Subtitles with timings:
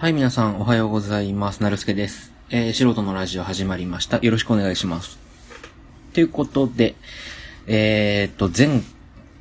[0.00, 1.60] はい、皆さん、おはようございます。
[1.60, 2.32] なるすけです。
[2.50, 4.18] えー、素人のラジオ始まりました。
[4.18, 5.18] よろしくお願いします。
[6.12, 6.94] ということで、
[7.66, 8.80] えーっと、前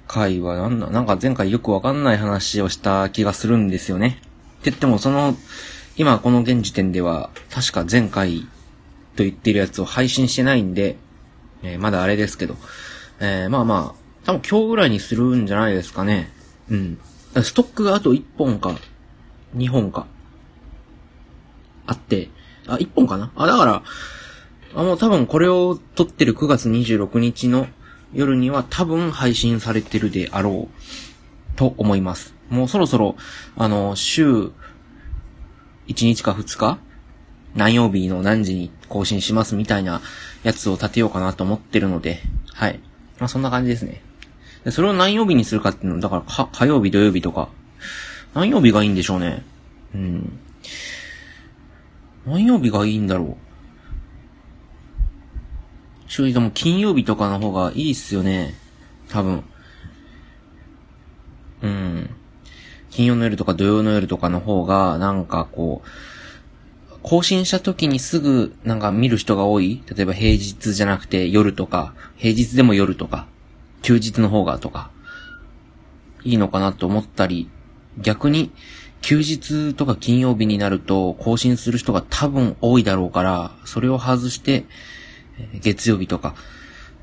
[0.07, 4.17] 回はなんだ、なんか前回よくわかんない話をした気がするんですよね。
[4.19, 5.35] って言っても、その、
[5.95, 8.39] 今この現時点では、確か前回
[9.15, 10.97] と言ってるやつを配信してないんで、
[11.61, 12.55] えーまだあれですけど、
[13.19, 16.31] えーまあまあ、多分今日ぐらいにするんじゃないですかね。
[16.71, 16.99] うん。
[17.43, 18.75] ストックがあと1本か、
[19.55, 20.07] 2本か、
[21.87, 22.29] あって、
[22.67, 23.31] あ、1本かな？
[23.35, 23.83] あ、だから、
[24.75, 27.67] あ、もう多分これを撮ってる9月26日の
[28.13, 32.35] 夜には多分配信されてるであろうと思います。
[32.49, 33.15] もうそろそろ、
[33.55, 34.51] あの、週
[35.87, 36.79] 1日か2日
[37.55, 40.01] 何曜日の何時に更新しますみたいな
[40.43, 42.21] やつを立てようかなと思ってるので、
[42.53, 42.79] はい。
[43.19, 44.01] まあそんな感じですね。
[44.63, 47.49] でそれを何曜日にするかっていうのだから火曜日、土曜日とか、
[48.33, 49.43] 何曜日がいいんでしょうね。
[49.95, 50.39] うん。
[52.27, 53.37] 何曜日がいいんだろう？
[56.09, 58.53] 正直でも金曜日とかの方がいいっすよね。
[59.07, 59.43] 多分。
[61.61, 62.09] うん。
[62.89, 65.87] 金曜の夜とか土曜の夜とかの方が、なんかこう、
[67.01, 69.81] 更新した時にすぐなんか見る人が多い？
[69.95, 73.27] 例えば平日じゃなくて夜とか、平日でも夜とか、
[73.83, 74.91] 休日の方がとか、
[76.23, 77.49] いいのかなと思ったり、
[77.97, 78.51] 逆に、
[79.07, 84.65] 休日とか金曜日になると更新する人が多分多いだろうから、それを外して、
[85.61, 86.35] 月曜日とか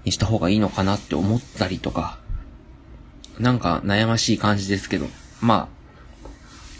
[0.05, 2.19] にした方がいいのかなって思ったりとか、
[3.38, 5.06] なんか悩ましい感じですけど、
[5.41, 5.70] ま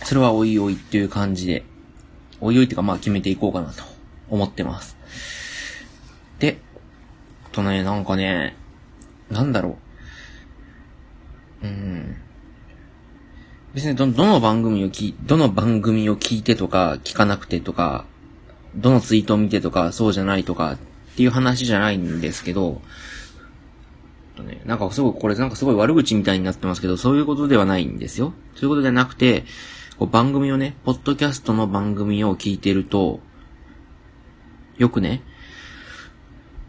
[0.03, 1.65] あ、それはおいおいっていう感じで、
[2.43, 3.83] おいおいっていうかまあ決めていこうかなと
[4.29, 4.95] 思ってます。
[6.39, 6.59] で、
[7.47, 8.57] あとね、なんかね、
[9.31, 9.79] なんだろ
[11.63, 11.67] う。
[11.67, 12.17] うん。
[13.75, 18.05] 別にど、どの番組をき、どの番組を聞いてとか、聞かなくてとか、
[18.77, 22.81] どのツイートを見てとか、そうじゃないとか、っていう話じゃないんですけど、
[24.65, 28.33] なんかすごい、これなんかすごい悪口みたいになってますけど、そういうことではないんですよ。
[28.55, 29.45] そういうことではなくて、
[29.99, 33.21] こう番組をね、ポッドキャストの番組を聞いてると、
[34.77, 35.23] よくね、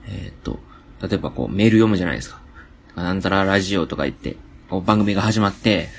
[0.08, 0.60] えーっと、
[1.02, 2.40] 例えばこうメール読むじゃないですか。
[2.96, 4.38] なんたらラジオとか言って、
[4.70, 5.90] こう番組が始まって、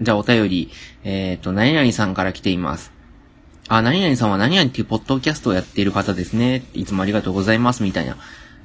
[0.00, 0.70] じゃあお便り、
[1.04, 2.92] えっ、と、何々さんから来ています。
[3.68, 6.62] あ、何々さんは何々っていうポッドキャストをやっている方ですね。
[6.72, 8.16] いつもありがとうございます、みたいな。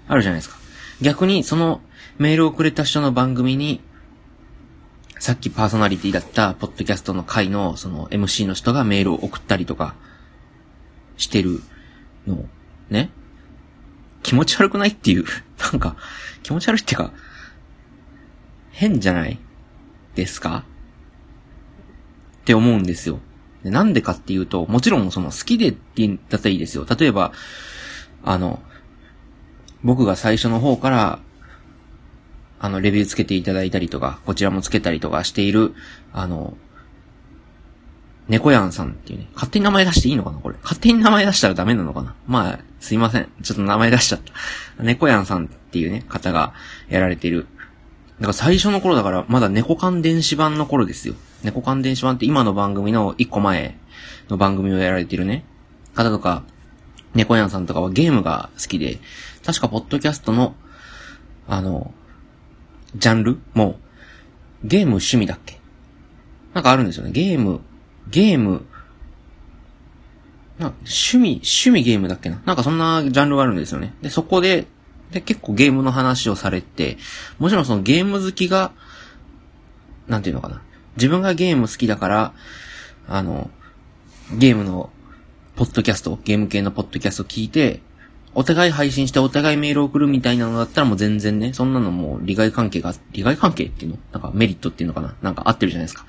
[0.08, 0.58] あるじゃないですか。
[1.02, 1.82] 逆に、その
[2.18, 3.82] メールをくれた人の番組に、
[5.20, 9.96] さっきパーソナリティだったポッドキャストの回の、その MC の人がメールを送ったりとか、
[11.18, 11.62] してる
[12.28, 12.46] の、
[12.90, 13.10] ね。
[14.22, 15.26] 気持ち悪くないっていう、
[15.72, 15.96] なんか、
[16.44, 17.12] 気持ち悪いっていうか、
[18.72, 19.38] 変じゃない
[20.16, 20.64] ですか？
[22.44, 23.20] って思うんですよ。
[23.64, 26.86] でなんでかっていうと、もちろんその好きでって言ったらいいですよ。
[26.86, 27.32] 例えば、
[28.24, 28.62] あの、
[29.84, 31.20] 僕が最初の方から、
[32.60, 35.74] あの、レビューつけていただいたりとか、こちらもつけたりとかしている、
[36.12, 36.58] あの、
[38.28, 40.56] 猫やんさんっていうね、勝手に名前出していいのかなこれ。
[40.62, 43.30] 勝手に名前出したらダメなのかなまあ、すいません。
[43.42, 44.20] ちょっと名前出しちゃっ
[44.78, 44.84] た。
[44.84, 46.54] 猫やんさんっていうね、方が
[46.90, 47.48] やられている。
[48.24, 51.16] だから最初の頃だから、まだ猫缶電子版の頃ですよ。
[51.44, 53.78] 猫缶電子版って今の番組の一個前
[54.30, 55.44] の番組をやられてるね、
[55.94, 56.46] 方とか、
[57.14, 59.00] 猫やんさんとかはゲームが好きで、
[59.46, 60.56] 確かポッドキャストの、
[61.50, 61.94] あの、
[62.96, 63.78] ジャンルも、
[64.64, 65.60] ゲーム趣味だっけ？
[66.54, 67.12] なんかあるんですよね。
[67.12, 67.60] ゲーム、
[68.10, 68.66] ゲーム、
[70.60, 72.42] な趣味、趣味ゲームだっけな？
[72.46, 73.94] なんかそんなジャンルがあるんですよね。
[74.02, 74.68] で、そこで、
[75.14, 76.98] で、結構ゲームの話をされて、
[77.40, 78.72] もちろんそのゲーム好きが、
[80.08, 80.62] なんていうのかな。
[80.98, 82.34] 自分がゲーム好きだから、
[83.08, 83.50] あの、
[84.38, 84.90] ゲームの、
[85.56, 87.80] ポッドキャスト、ゲーム系のポッドキャスト聞いて、
[88.34, 93.98] お互い配信してお互いメール送るみたいなのだったらもう全然ね、そんなのもう利害関係が、利害関係っていうの？
[94.12, 95.16] なんかメリットっていうのかな？
[95.22, 96.08] なんか合ってるじゃないですか。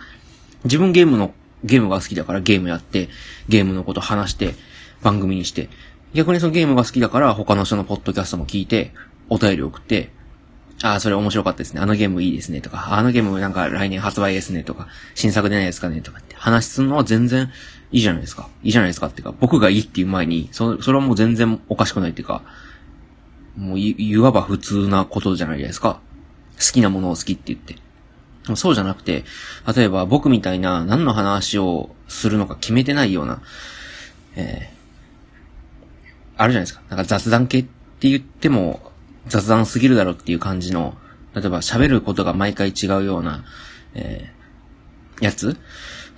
[0.64, 3.10] 自分ゲームの、ゲームが好きだからゲームやって、
[3.50, 4.54] ゲームのこと話して、
[5.02, 5.68] 番組にして、
[6.14, 8.92] 逆にそのゲームが好きだから他の人のポッドキャストも聞いて、
[9.28, 10.10] お便り送って、
[10.82, 11.80] ああ、それ面白かったですね。
[11.80, 12.60] あのゲームいいですね。
[12.60, 14.64] とか、あのゲームなんか来年発売ですね。
[14.64, 16.00] とか、新作出ないですかね。
[16.00, 17.50] とかって話すのは全然
[17.92, 18.48] いいじゃないですか。
[18.62, 22.42] いいじゃないですかっていうか、僕がいいっていう前に、そそれはもう全然おかしくないっていうか、
[23.56, 26.00] もうい、いわば普通なことじゃないですか。
[26.58, 27.76] 好きなものを好きって言って。
[28.56, 29.24] そうじゃなくて、
[29.74, 33.40] 例えば僕みたいな何の話をするのか決めてないような、
[34.36, 34.73] え、
[36.36, 36.82] あるじゃないですか。
[36.88, 38.80] なんか雑談系って言っても
[39.26, 40.96] 雑談すぎるだろうっていう感じの、
[41.34, 43.44] 例えば喋ることが毎回違うような、
[43.94, 45.56] えー、やつ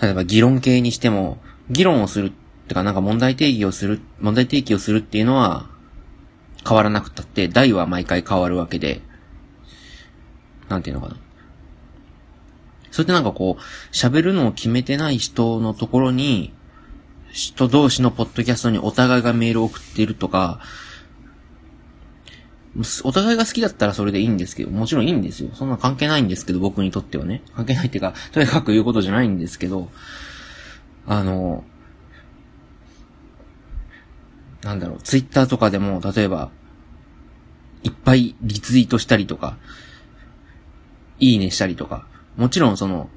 [0.01, 1.39] 例えば議論系にしても、
[1.71, 2.33] 議論をするっ
[2.69, 5.69] てかなんか問題定義をする、問題提起をするっていうのは
[6.67, 9.01] 変わらなくたって、題は毎回変わるわけで、
[10.69, 11.17] なんていうのかな。
[12.91, 13.63] それってなんかこう、
[13.95, 16.53] 喋るのを決めてない人のところに、
[17.37, 20.59] 人同士のポッドキャストにお互いがメールを送っているとか、
[23.05, 25.51] お互いが好きだったらそれでいいんですけど、もちろんいいんですよ。
[25.53, 27.43] そんな関係ないんですけど、僕にとってはね。
[27.55, 29.91] 関係ないっていうか、とにかく言うことじゃないんですけど、
[31.07, 31.65] あの、
[34.63, 36.51] なんだろう、ツイッターとかでも、例えば、
[37.83, 39.59] いっぱいリツイートしたりとか、
[41.21, 42.07] いいねしたりとか、
[42.39, 43.11] もちろんその、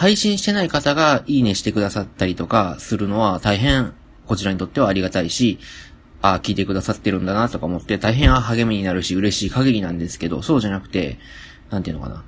[0.00, 3.92] 配信してない方がいいねしてくださったりとかするのは大変
[4.26, 5.58] こちらにとってはありがたいし、
[6.22, 11.18] ああ、聞いてくださってるんだなとか思って大変励みになるし嬉しい限りなんですけど、そうじゃなくて、
[11.68, 12.24] なんていうのかな。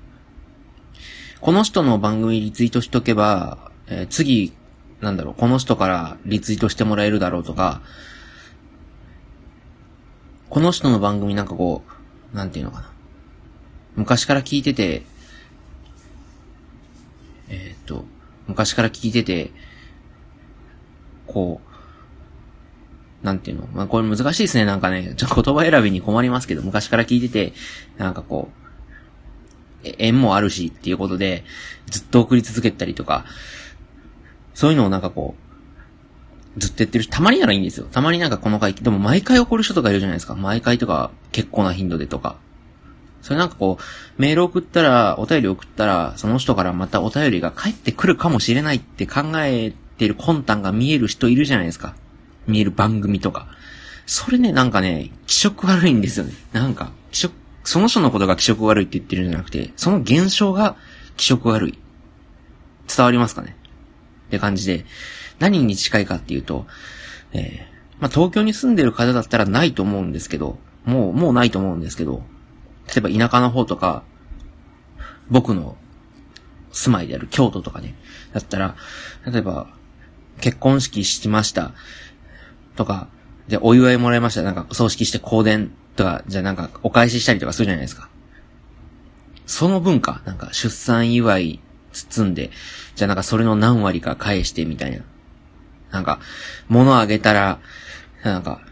[1.40, 4.52] この人の番組リツイートしとけば、えー、次、
[5.00, 7.80] なんだろう、この人からリツイートしてもらえるだろうとか、
[10.50, 11.84] この人の番組なんかこ
[12.34, 12.92] う、なんていうのかな。
[13.96, 15.06] 昔から聞いてて、
[17.52, 18.04] えっ、と、
[18.49, 19.50] 昔から聞いてて、
[21.26, 21.60] こ
[23.22, 25.14] う、なんていうのまあ、これ難しいですね、なんかね。
[25.16, 27.52] ちょっと言葉選びに困りますけど、昔から聞いてて、
[27.99, 28.49] なんかこ
[29.84, 31.44] う、縁もあるしっていうことで、
[31.87, 33.25] ずっと送り続けたりとか、
[34.55, 35.37] そういうのをなんかこ
[36.56, 37.87] う、ずっと言ってるし、たまにならいいんですよ。
[37.90, 40.34] たまになんかこの回、でも毎回怒る人とかいるじゃないですか。
[40.34, 42.37] 毎回とか、結構な頻度でとか。
[43.22, 51.94] それなんかこう、メール送ったら、お便り送ったら、その人からまたお便りが返ってくるかもしれないって考えてる魂胆が見える人いるじゃないですか。
[52.46, 53.46] 見える番組とか。
[54.06, 56.32] それね、なんかね、気色悪いんですよね。
[56.52, 57.34] なんか、気色、
[57.64, 60.76] その人のことが気色悪いって言ってるんじゃなくて、その現象が
[61.16, 61.78] 気色悪い。
[62.94, 63.56] 伝わりますかね
[64.26, 64.84] って感じで、
[65.38, 66.66] 何に近いかっていうと、
[67.32, 72.24] えー、まあ、東京に住んでる方だったらないと思うんですけど、もう、もうないと思うんですけど、
[72.88, 74.02] 例えば田舎の方とか、
[75.31, 75.76] 僕の
[76.73, 77.94] 住まいである京都とかね、
[78.32, 78.76] だったら、
[79.26, 79.69] 例えば、
[80.40, 81.73] 結婚式しました。
[82.76, 83.08] とか、
[83.49, 84.43] で、お祝いもらいました。
[84.43, 88.08] なんか、葬式して香典とか、じゃあなんか、お返ししたりとかするじゃないですか。
[89.46, 91.61] その文化、なんか、出産祝い
[91.93, 92.50] 包んで、
[92.94, 95.05] じゃあなんかそれの何割か返してみたいな。
[95.90, 96.20] なんか、
[96.69, 97.61] 物あげたら、
[98.25, 98.62] なんか、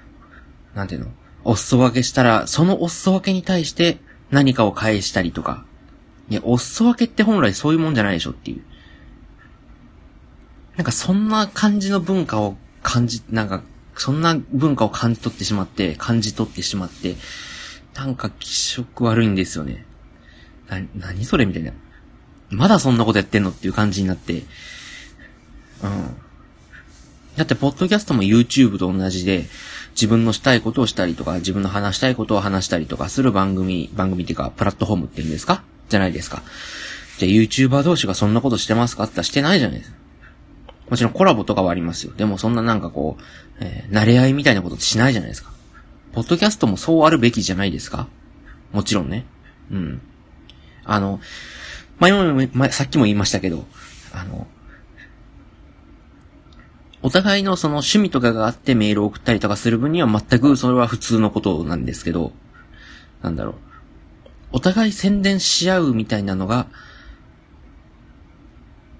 [0.74, 1.10] なんていうの？
[1.44, 3.98] お裾分けしたら、そのお裾分けに対して
[4.30, 5.64] 何かを返したりとか。
[6.28, 8.62] いや、お裾分けって本来そういうもんじゃないでしょっていう。
[10.76, 13.62] なんかそんな感じの文化を感じ、なんか
[13.96, 17.16] そんな文化を感じ取ってしまって、感じ取ってしまって、
[17.94, 19.84] なんか気色悪いんですよね。
[20.68, 21.72] な、何それみたいな。
[22.50, 24.44] まだそんなことやってんのっていう感じになって。
[25.82, 26.16] うん。
[27.36, 29.48] だって、ポッドキャストも YouTube と同じで、
[29.92, 35.62] 自分のしたいことをしたりとか、自分の話したいことを話したりとかする番組、番組っていうか、プラットフォームって言うんですか？
[35.88, 36.42] じゃないですか。
[37.18, 39.04] じゃあ YouTuber 同士がそんなことしてますか？
[39.04, 39.96] って言ったらしてないじゃないですか。
[40.88, 42.12] もちろんコラボとかはありますよ。
[42.16, 43.22] でもそんななんかこう、
[43.60, 45.52] えー、慣れ合いみたいなことってしないじゃないですか。
[46.12, 48.08] ポッドキャストもそうあるべきじゃないですか？
[48.72, 49.26] もちろんね。
[49.70, 50.00] うん。
[50.84, 51.20] あの、
[51.98, 53.66] 前も、前、さっきも言いましたけど、
[54.12, 54.46] あの、
[57.02, 62.32] お互いのその趣味とかがあってメールを送ったりとかする分には全くそれは普通のことなんですけど、
[63.22, 63.54] なんだろう。
[64.52, 66.66] お互い宣伝し合うみたいなのが、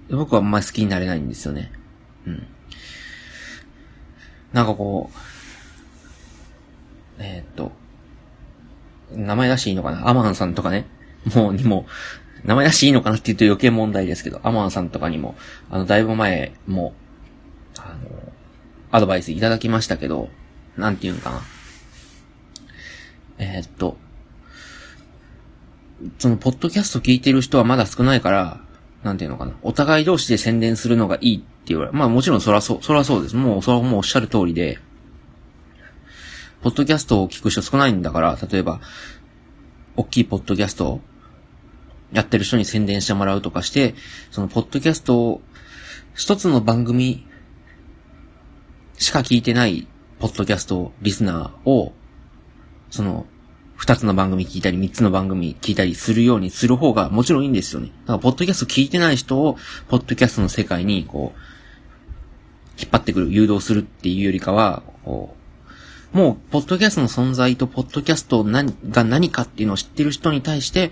[0.09, 1.71] 僕はあんまり好きになれないんですよね。
[2.25, 2.47] うん。
[4.51, 5.17] なんかこう、
[7.19, 7.71] えー、っと、
[9.13, 10.09] 名前出していいのかな？
[10.09, 10.85] アマンさんとかね。
[11.35, 11.85] もう、にも、
[12.43, 15.35] 名前出していいのかなって言うと余計問題ですけど、アマンさんとかにも、
[15.69, 16.93] あの、だいぶ前も、
[17.85, 18.33] あの、
[18.91, 20.29] アドバイスいただきましたけど、
[20.77, 21.41] なんて言うのかな。
[23.37, 23.97] えー、っと、
[26.19, 28.61] その、ポッドキャスト聞いてる人はまだ少ないから、
[29.03, 29.53] なんていうのかな。
[29.63, 33.35] お互い同士で宣伝するのがいいって言われまあもちろんそらそう、そらそうです。
[33.35, 34.79] もう、それはもうおっしゃる通りで、
[36.61, 38.81] ポッドキャストを聞く人少ないんだから、例えば、
[39.95, 41.01] 大きいポッドキャストを
[42.13, 43.95] やってる人に宣伝してもらうとかして、
[44.29, 45.41] そのポッドキャストを、
[46.13, 47.25] 一つの番組
[49.01, 49.87] しか聞いてない
[50.19, 51.91] ポッドキャストリスナーを、
[52.91, 53.25] その、
[53.75, 57.87] 二つの番組聞いたり、三つの番組聞いたりするようにする方がもちろんいいんですよね。
[58.05, 65.35] だから、ポッドキャスト聞いてない人を、ポッドキャストの世界に、こう、引っ張ってくる、誘導するっていうよりかは、こ
[66.13, 70.91] う、もう、ポッドキャストの存在と、ポッドキャストが何かっていうのを知ってる人に対して、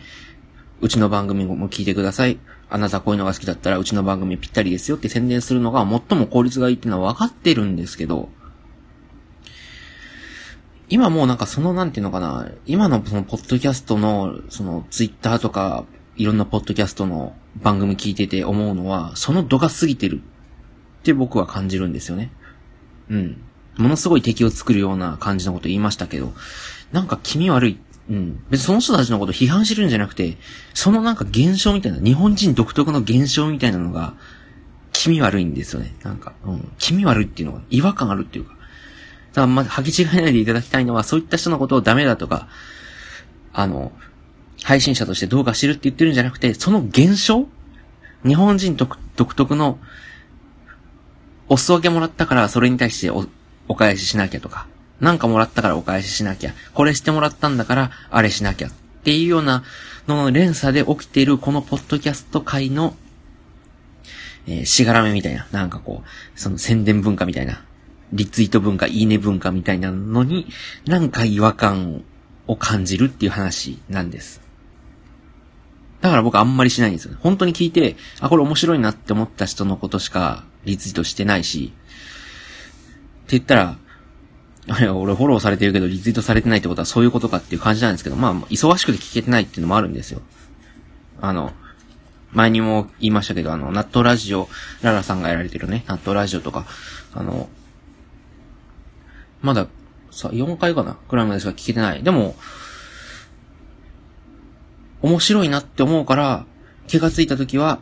[0.82, 2.40] うちの番組も聞いてください。
[2.70, 8.30] あなたこういうのが好きだったらうちの番組ぴったりですよって宣伝するのが最も効率がいいっていうのは分かってるんですけど、
[10.90, 20.22] 今もうなんかそのなんていうのかな、今のそのポッドキャストの、そのツイッターとか、いろんなポッドキャストの番組聞いてて思うのは、その度が過ぎてる
[21.00, 22.32] って僕は感じるんですよね。
[23.10, 23.42] うん。
[23.78, 26.34] ものすごい敵を作るような感じのこと言いましたけど、
[26.92, 27.80] なんか気味悪い。
[28.10, 28.44] うん。
[28.50, 30.38] 別にその人たちのこと批判してるんじゃなくて、
[30.74, 34.14] そのなんか現象みたいな、日本人独特の現象みたいなのが、
[34.92, 35.94] 気味悪いんですよね。
[36.04, 36.72] なんか、うん。
[36.78, 38.54] 気味悪いっていうのが、違和感あるっていうか。
[39.34, 42.48] だからま、履き違えないでいただきたいのは、そういった人のことをダメだとか、
[43.54, 43.92] あの、
[44.64, 47.48] 配信者としてどうかしてるって言ってるんじゃなくて、その現象
[48.26, 49.80] 日本人独特の、
[51.48, 53.26] お裾分けもらったからそれに対してお、
[53.68, 54.68] お返ししなきゃとか、
[55.00, 58.72] なんかもらったからお返ししなきゃ、これしてもらったんだからあれしなきゃっ
[59.04, 59.64] ていうような
[60.08, 62.96] のの連鎖で起きているこのポッドキャスト界の、
[64.48, 67.64] えー、しがらめみたいな、なんかこう、その宣伝文化みたいな、
[68.12, 70.48] リツイート文化、いいね文化みたいなのに、
[70.86, 72.04] なんか違和感
[72.48, 74.42] を感じるっていう話なんです。
[76.02, 77.16] だから僕あんまりしないんですよ。
[77.20, 81.74] 本当に聞いて、あ、これ面白いなって思った人のことしかリツイートしてないし、
[83.26, 83.78] って言ったら、
[84.70, 90.22] あれ、俺フォローされてるけどリツイートされてないってことはそういうことかっていう感じなんですけど、まあ、忙しくて聞けてないっていうのもあるんですよ。
[91.22, 91.52] あの、
[92.32, 94.48] 前にも言いましたけど、あの、納豆ラジオ、
[94.82, 96.66] ララさんがやられてるね、納豆ラジオとか、
[97.14, 97.50] あの、
[99.42, 99.68] まだ、
[100.12, 102.04] さ、4回かなくらいまでしか聞けてない。
[102.04, 102.36] でも、
[105.02, 106.46] 面白いなって思うから、
[106.88, 107.80] 気がついた時は、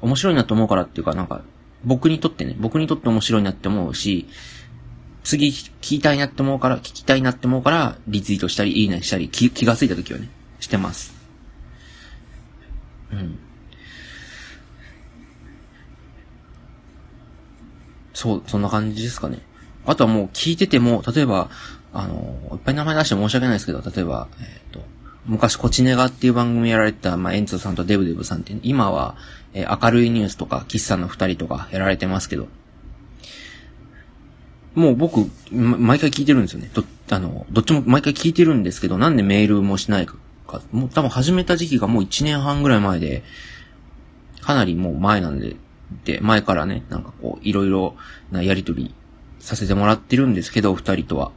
[0.00, 1.42] 面白いなって思うからっていうか、なんか、
[1.84, 4.28] 僕にとってね、僕にとって面白いなって思うし、
[5.22, 10.28] 次聞きたいなって思うから、聞きたいなって思うから、リツイートしたり、いいねしたり、気気がついた時はね、
[10.60, 11.14] してます。
[13.12, 13.38] うん。
[18.14, 19.38] そう、そんな感じですかね。
[19.86, 21.50] あとはもう聞いてても、例えば、
[21.92, 24.80] あの、いっぱい名前出して申し訳ないですけど、例えば、えっ、ー、と、
[25.26, 29.16] 昔、コチネガっていう番組やられてた、まあ、エンツさんとデブデブさんって、今は、
[29.52, 32.48] えー、明るいニュースとか、喫茶の二人とかやられてますけど、
[34.74, 36.70] もう僕、毎回聞いてるんですよね。
[36.72, 40.16] ど、あの、どっちも毎回聞いてるんですけど、なんでメールもしないか、
[40.72, 43.24] もう多分始めた時期がもう1年半ぐらい前で、
[44.40, 45.56] かなりもう前なんで、
[46.04, 47.96] で、前からね、なんかこう、いろいろ
[48.30, 48.94] なやりとり
[49.40, 51.32] させてもらってるんですけど、二人とは。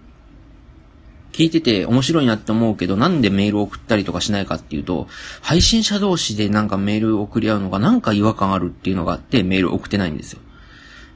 [1.32, 5.08] 聞いてて面白いなって思うけど、なんでメール送ったりとかしないかっていうと、
[5.42, 10.40] 配信者同士でなんかメール送り合うのがなんか違和感あるっていうのがあってメール送ってないんですよ。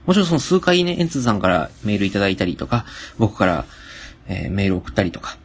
[0.07, 2.85] もちろんその数回ね、エンツさんからメールいただいたりとか、
[3.19, 3.65] 僕から、
[4.27, 5.37] えー、メール送ったりとか。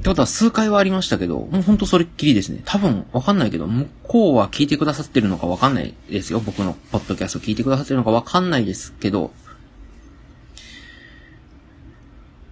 [0.00, 2.62] ってことは数回はありましたけど、もうほんとそれっきりですね。
[2.64, 6.40] 多分わかんないけど、向こうは聞いてくださってるのかわかんないですよ。
[6.40, 9.30] 僕のポッドキャスト聞いてくださってるのかわかんないですけど、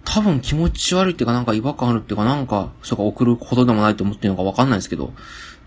[0.05, 5.11] 多分気持ち悪いっていうかなんか違和感あるっていうかなんか、そうか送ることでもないと思ってるのかわかんないですけど、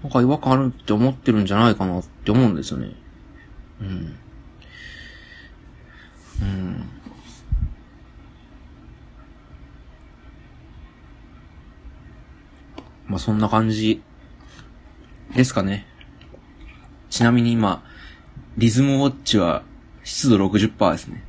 [0.03, 2.93] なんか違和感あるって思ってるんじゃないかなって思うんですよね。
[3.81, 4.17] うん。
[6.43, 6.89] うん。
[13.07, 14.03] まあそんな感じ
[15.35, 15.87] ですかね。
[17.11, 17.85] ちなみに今、
[18.57, 19.63] リズムウォッチは
[20.03, 21.23] 湿度60%ですね。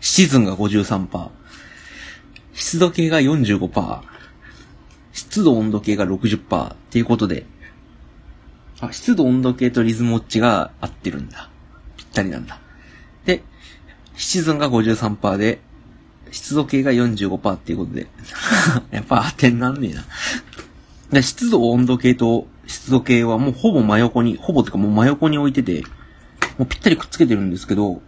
[0.00, 1.30] シーズンが53%。
[2.54, 4.00] 湿度計が45%、
[5.12, 7.44] 湿度温度計が60%っていうことで、
[8.80, 11.50] あ、湿度温度計とリズムウォッチが合ってるんだ。
[11.96, 12.58] ぴったりなんだ。
[14.16, 15.60] で、シズンが53%で、
[16.30, 18.08] 湿度計が45%っていうことで。
[18.90, 19.90] やっぱ当てになんね
[21.12, 21.22] えな。
[21.22, 25.84] 湿度温度計と湿度計はもうほぼ真横に、ほぼってかもう真横に置いてて、
[26.58, 28.02] もうぴったりくっつけてるんですけど、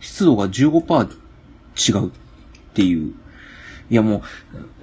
[0.00, 1.10] 湿度が15%
[1.76, 2.08] 違う。
[2.08, 2.10] っ
[2.74, 3.14] ていう。
[3.88, 4.22] いやもう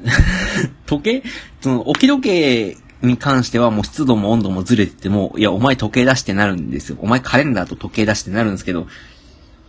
[0.88, 1.24] 時計、
[1.62, 6.98] その、置き時計に関してはもう湿度も温度もずれてても、いや、お前時計出してなるんですよ。
[7.02, 8.88] お前カレンダーと時計出してなるんですけど、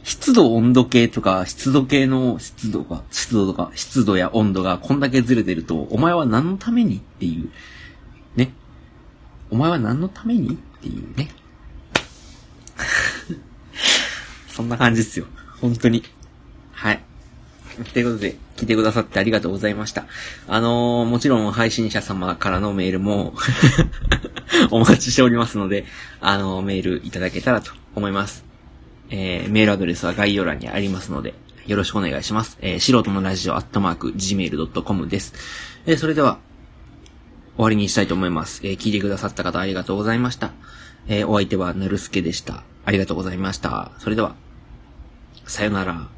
[0.04, 7.50] 湿度温度計とか、湿度計の湿度が、湿度とか、湿度や温度がこんだけずれてると、お前は何のためにっていう、
[8.36, 8.52] ね。
[9.50, 11.30] お前は何のためにっていうね。
[14.46, 15.24] そんな感じですよ。
[15.60, 16.04] 本当に。
[16.72, 17.00] はい。
[17.94, 20.04] ということで、聞いてくださってありがとうございました。
[20.46, 23.34] あのー、もちろん配信者様からのメールも
[24.70, 25.86] お待ちしておりますので、
[26.20, 28.43] あのー、メールいただけたらと思います。
[29.16, 31.34] えー、メールアドレスは概要欄にありますので、
[31.66, 32.58] よろしくお願いします。
[32.60, 35.34] えー、素人のラジオアットマーク gmail.com です。
[35.86, 36.38] えー、それでは、
[37.54, 38.60] 終わりにしたいと思います。
[38.64, 40.50] えー聞いてくださった方ありがとうございました。
[41.06, 42.64] えーお相手はぬるすけでした。
[42.84, 43.92] ありがとうございました。
[44.00, 44.34] それでは、
[45.46, 46.13] さよなら。